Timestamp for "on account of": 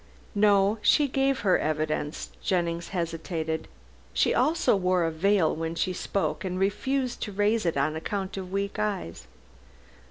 7.77-8.51